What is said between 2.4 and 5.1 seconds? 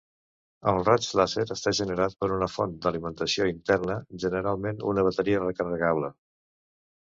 font d'alimentació interna, generalment una